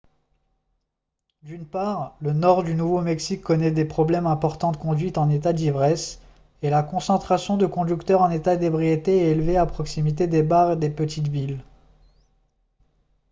d'une 1.43 1.63
part 1.67 2.15
le 2.21 2.33
nord 2.33 2.63
du 2.63 2.73
nouveau-mexique 2.73 3.43
connaît 3.43 3.69
des 3.69 3.85
problèmes 3.85 4.25
importants 4.25 4.71
de 4.71 4.77
conduite 4.77 5.19
en 5.19 5.29
état 5.29 5.53
d'ivresse 5.53 6.19
et 6.63 6.71
la 6.71 6.81
concentration 6.81 7.55
de 7.55 7.67
conducteurs 7.67 8.23
en 8.23 8.31
état 8.31 8.55
d'ébriété 8.55 9.19
est 9.27 9.31
élevée 9.33 9.57
à 9.57 9.67
proximité 9.67 10.25
des 10.25 10.41
bars 10.41 10.75
des 10.75 10.89
petites 10.89 11.27
villes 11.27 11.63